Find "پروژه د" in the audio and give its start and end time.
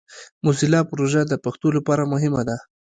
0.91-1.33